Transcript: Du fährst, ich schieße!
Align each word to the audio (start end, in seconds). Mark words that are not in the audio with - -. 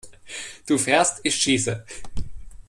Du 0.65 0.79
fährst, 0.79 1.19
ich 1.21 1.35
schieße! 1.35 1.85